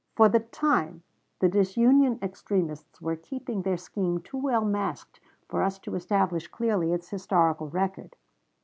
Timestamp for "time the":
0.39-1.47